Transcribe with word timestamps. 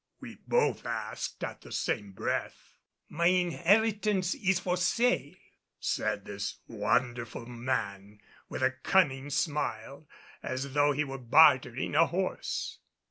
we 0.19 0.39
both 0.47 0.83
asked 0.83 1.43
in 1.43 1.55
the 1.61 1.71
same 1.71 2.11
breath. 2.11 2.79
"My 3.07 3.27
inheritance 3.27 4.33
is 4.33 4.59
for 4.59 4.75
sale," 4.75 5.35
said 5.79 6.25
this 6.25 6.57
wonderful 6.67 7.45
man 7.45 8.19
with 8.49 8.63
a 8.63 8.71
cunning 8.71 9.29
smile, 9.29 10.07
as 10.41 10.73
though 10.73 10.91
he 10.91 11.03
were 11.03 11.19
bartering 11.19 11.93
a 11.93 12.07
horse. 12.07 12.79